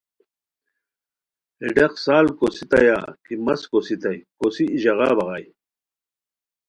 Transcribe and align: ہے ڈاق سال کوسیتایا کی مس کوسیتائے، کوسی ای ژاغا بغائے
ہے 1.59 1.67
ڈاق 1.75 1.93
سال 2.05 2.25
کوسیتایا 2.39 2.97
کی 3.25 3.35
مس 3.45 3.61
کوسیتائے، 3.71 4.19
کوسی 4.37 4.63
ای 4.71 4.77
ژاغا 4.83 5.09
بغائے 5.17 5.47